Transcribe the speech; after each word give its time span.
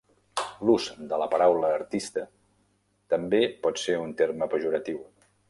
L'ús 0.69 0.87
de 1.11 1.19
la 1.23 1.27
paraula 1.33 1.69
"artiste" 1.81 2.23
també 3.15 3.43
pot 3.67 3.83
ser 3.85 4.01
un 4.07 4.19
terme 4.25 4.51
pejoratiu. 4.57 5.07